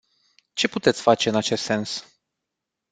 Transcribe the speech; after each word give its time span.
Ce 0.55 0.67
puteți 0.67 1.01
face 1.01 1.29
în 1.29 1.35
acest 1.35 1.63
sens? 1.63 2.05